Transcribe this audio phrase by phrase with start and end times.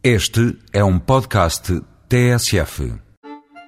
[0.00, 2.94] Este é um podcast TSF.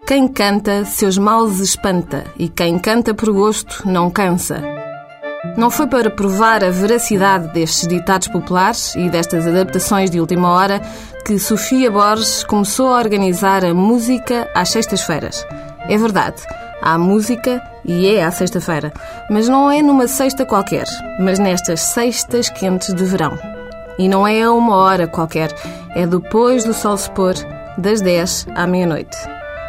[0.06, 4.62] Quem canta, seus males espanta, e quem canta por gosto não cansa.
[5.56, 10.80] Não foi para provar a veracidade destes ditados populares e destas adaptações de última hora
[11.26, 15.44] que Sofia Borges começou a organizar a música às sextas-feiras.
[15.88, 16.40] É verdade,
[16.80, 18.92] há música e é à sexta-feira,
[19.28, 20.86] mas não é numa sexta qualquer,
[21.18, 23.36] mas nestas sextas quentes de verão.
[23.98, 25.54] E não é a uma hora qualquer,
[25.94, 27.34] é depois do sol se pôr,
[27.76, 29.16] das 10 à meia-noite.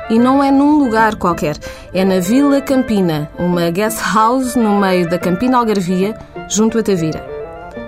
[0.09, 1.57] E não é num lugar qualquer,
[1.93, 6.17] é na Vila Campina, uma guest house no meio da Campina Algarvia,
[6.49, 7.25] junto a Tavira.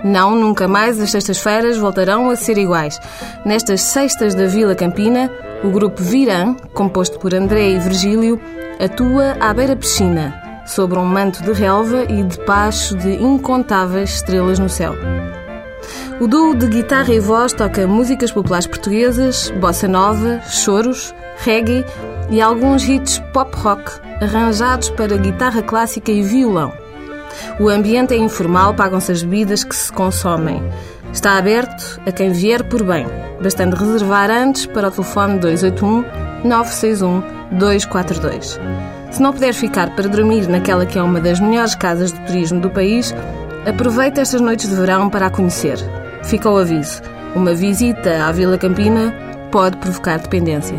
[0.02, 2.98] Não, nunca mais as sextas-feiras voltarão a ser iguais.
[3.44, 5.30] Nestas sextas da Vila Campina,
[5.62, 8.40] o grupo Virã, composto por André e Virgílio,
[8.78, 14.94] atua à beira-piscina, sobre um manto de relva e debaixo de incontáveis estrelas no céu.
[16.20, 21.84] O duo de guitarra e voz toca músicas populares portuguesas, bossa nova, choros, reggae
[22.30, 23.90] e alguns hits pop rock
[24.22, 26.72] arranjados para guitarra clássica e violão.
[27.58, 30.62] O ambiente é informal, pagam-se as bebidas que se consomem.
[31.12, 33.06] Está aberto a quem vier por bem,
[33.42, 36.04] bastando reservar antes para o telefone 281
[36.44, 38.60] 961 242.
[39.10, 42.60] Se não puder ficar para dormir naquela que é uma das melhores casas de turismo
[42.60, 43.12] do país,
[43.66, 45.78] aproveite estas noites de verão para a conhecer.
[46.26, 47.02] Fica o aviso:
[47.34, 49.12] uma visita à Vila Campina
[49.50, 50.76] pode provocar dependência.